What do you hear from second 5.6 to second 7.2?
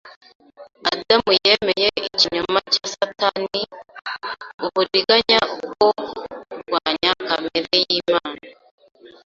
bwo kurwanya